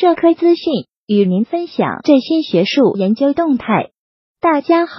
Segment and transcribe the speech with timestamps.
[0.00, 3.90] 社科资讯，与您分享最新学术研究动态。
[4.40, 4.92] 大家好，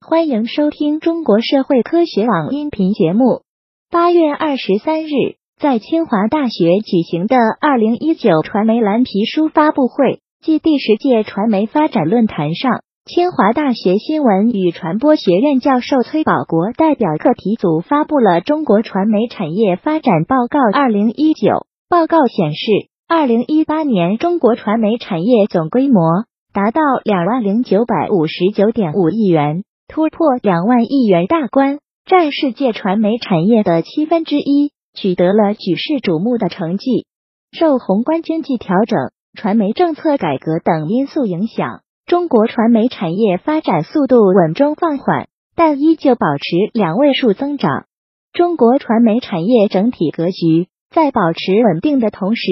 [0.00, 3.42] 欢迎收听中国社会科学网音频节目。
[3.90, 21.50] 八月二十三日，在清华大学举行的二零一九传媒蓝皮书发布会暨第十届传媒发展论坛上，清华大学新闻与传播学院教授崔保国代表课题组发布了《中国传媒产业发展报告（二零一九）》。
[21.90, 22.66] 报告显示，
[23.08, 37.06] 二零一八年中国传媒产业总规模达到两万零九百五十九点五亿元，突破两万亿元大关，占世界传媒产业的七分之一，取得了举世瞩目的成绩。
[37.52, 38.98] 受宏观经济调整、
[39.38, 47.84] 传媒政策改革等因素影响，中国传媒产业发展速度稳中放缓，但依旧保持两位数增长。
[48.32, 50.66] 中国传媒产业整体格局。
[50.88, 52.42] 在保持稳定的同时，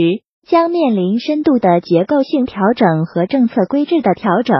[0.46, 4.56] 将面临深度的结构性调整和政策规制的调整。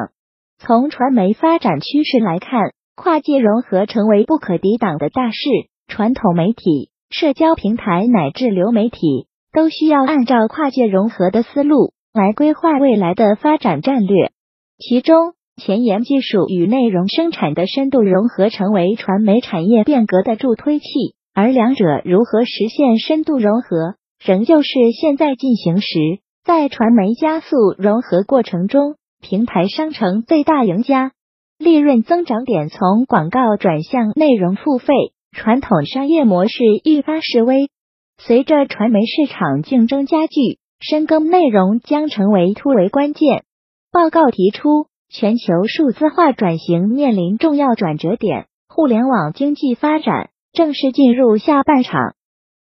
[0.59, 5.39] 从传媒发展趋势来看，跨界融合成为不可抵挡的大势。
[5.87, 14.31] 传统媒体、社交平台乃至流媒体，都需要按照跨界融合的思路来规划未来的发展战略。
[14.79, 20.87] 其中，前沿技术与内容生产的深度融合，成为传媒产业变革的助推器。
[21.35, 25.99] 而两者如何实现深度融合，仍旧是现在进行时。
[26.45, 31.13] 在传媒加速融合过程中，平台商城最大赢家，
[31.59, 34.95] 利润增长点从广告转向内容付费，
[35.33, 37.69] 传统商业模式愈发式微。
[38.17, 43.45] 随着传媒市场竞争加剧，深耕内容将成为突围关键。
[43.93, 50.31] 报告提出，全球数字化转型面临重要转折点，互联网经济发展。
[50.55, 52.15] 正式进入下半场，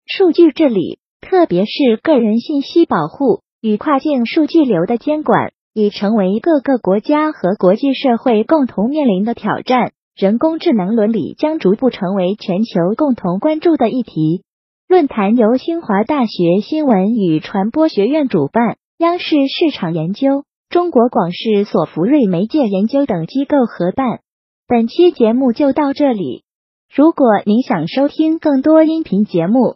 [0.05, 9.93] 数据治理，特别是个人信息保护与跨境数据流的监管，已成为各个国家和国际社会共同面临的挑战。
[10.13, 14.43] 人工智能伦理将逐步成为全球共同关注的议题。
[14.87, 24.19] 论坛由清华大学新闻与传播学院主办，央视市场研究、中国广视索福瑞媒介研究等机构合办。
[24.67, 26.43] 本期节目就到这里。
[26.93, 29.75] 如果您想收听更多音频节目，